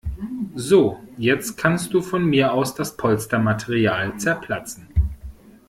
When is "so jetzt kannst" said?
0.57-1.93